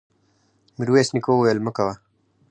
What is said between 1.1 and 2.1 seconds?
نيکه وويل: مه کوه!